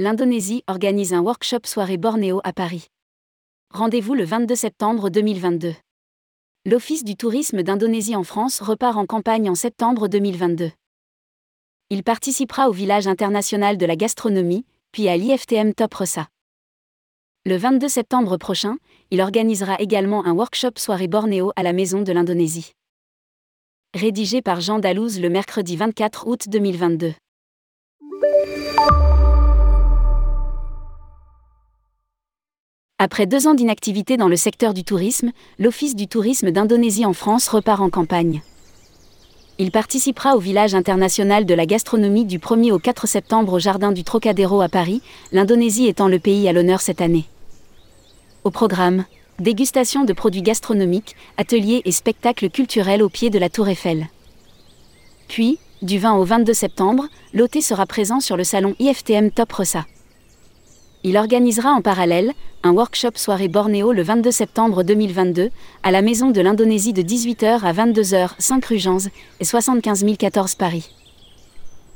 l'Indonésie 0.00 0.62
organise 0.68 1.12
un 1.12 1.18
workshop 1.18 1.62
soirée 1.64 1.96
Bornéo 1.96 2.40
à 2.44 2.52
Paris. 2.52 2.86
Rendez-vous 3.74 4.14
le 4.14 4.22
22 4.22 4.54
septembre 4.54 5.10
2022. 5.10 5.74
L'Office 6.66 7.02
du 7.02 7.16
tourisme 7.16 7.64
d'Indonésie 7.64 8.14
en 8.14 8.22
France 8.22 8.60
repart 8.60 8.96
en 8.96 9.06
campagne 9.06 9.50
en 9.50 9.56
septembre 9.56 10.06
2022. 10.06 10.70
Il 11.90 12.04
participera 12.04 12.68
au 12.68 12.72
village 12.72 13.08
international 13.08 13.76
de 13.76 13.86
la 13.86 13.96
gastronomie, 13.96 14.64
puis 14.92 15.08
à 15.08 15.16
l'IFTM 15.16 15.74
Top 15.74 15.92
Ressa. 15.94 16.28
Le 17.44 17.56
22 17.56 17.88
septembre 17.88 18.36
prochain, 18.36 18.76
il 19.10 19.20
organisera 19.20 19.80
également 19.80 20.24
un 20.24 20.32
workshop 20.32 20.74
soirée 20.76 21.08
Bornéo 21.08 21.50
à 21.56 21.64
la 21.64 21.72
Maison 21.72 22.02
de 22.02 22.12
l'Indonésie. 22.12 22.70
Rédigé 23.94 24.42
par 24.42 24.60
Jean 24.60 24.78
Dalouse 24.78 25.18
le 25.18 25.28
mercredi 25.28 25.76
24 25.76 26.28
août 26.28 26.48
2022. 26.48 27.14
Après 33.00 33.26
deux 33.26 33.46
ans 33.46 33.54
d'inactivité 33.54 34.16
dans 34.16 34.26
le 34.26 34.34
secteur 34.34 34.74
du 34.74 34.82
tourisme, 34.82 35.30
l'Office 35.60 35.94
du 35.94 36.08
tourisme 36.08 36.50
d'Indonésie 36.50 37.06
en 37.06 37.12
France 37.12 37.46
repart 37.46 37.80
en 37.80 37.90
campagne. 37.90 38.42
Il 39.58 39.70
participera 39.70 40.34
au 40.34 40.40
village 40.40 40.74
international 40.74 41.46
de 41.46 41.54
la 41.54 41.64
gastronomie 41.64 42.24
du 42.24 42.40
1er 42.40 42.72
au 42.72 42.80
4 42.80 43.06
septembre 43.06 43.52
au 43.52 43.58
Jardin 43.60 43.92
du 43.92 44.02
Trocadéro 44.02 44.60
à 44.62 44.68
Paris, 44.68 45.00
l'Indonésie 45.30 45.86
étant 45.86 46.08
le 46.08 46.18
pays 46.18 46.48
à 46.48 46.52
l'honneur 46.52 46.80
cette 46.80 47.00
année. 47.00 47.26
Au 48.42 48.50
programme, 48.50 49.04
dégustation 49.38 50.04
de 50.04 50.12
produits 50.12 50.42
gastronomiques, 50.42 51.14
ateliers 51.36 51.82
et 51.84 51.92
spectacles 51.92 52.50
culturels 52.50 53.04
au 53.04 53.08
pied 53.08 53.30
de 53.30 53.38
la 53.38 53.48
Tour 53.48 53.68
Eiffel. 53.68 54.08
Puis, 55.28 55.60
du 55.82 55.98
20 55.98 56.14
au 56.14 56.24
22 56.24 56.52
septembre, 56.52 57.06
l'OT 57.32 57.60
sera 57.60 57.86
présent 57.86 58.18
sur 58.18 58.36
le 58.36 58.42
salon 58.42 58.74
IFTM 58.80 59.30
Top 59.30 59.52
Ressa. 59.52 59.86
Il 61.04 61.16
organisera 61.16 61.70
en 61.70 61.80
parallèle 61.80 62.32
un 62.64 62.72
workshop 62.72 63.12
soirée 63.14 63.46
Bornéo 63.46 63.92
le 63.92 64.02
22 64.02 64.32
septembre 64.32 64.82
2022 64.82 65.50
à 65.84 65.90
la 65.92 66.02
Maison 66.02 66.30
de 66.30 66.40
l'Indonésie 66.40 66.92
de 66.92 67.02
18h 67.02 67.60
à 67.62 67.72
22h 67.72 68.30
5 68.38 68.64
rue 68.64 68.80
et 69.38 69.44
75 69.44 70.04
014 70.18 70.56
Paris. 70.56 70.90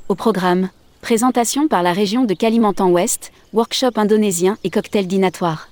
Au 0.07 0.15
programme, 0.15 0.69
présentation 1.01 1.67
par 1.67 1.83
la 1.83 1.91
région 1.91 2.23
de 2.23 2.33
Kalimantan 2.33 2.89
Ouest, 2.91 3.33
workshop 3.51 3.91
indonésien 3.97 4.57
et 4.63 4.69
cocktail 4.69 5.05
dînatoire. 5.05 5.67